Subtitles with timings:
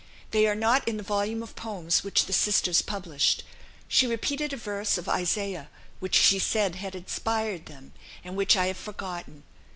[0.31, 3.43] They are not in the volume of poems which the sisters published.
[3.87, 7.93] She repeated a verse of Isaiah, which she said had inspired them,
[8.23, 9.43] and which I have forgotten.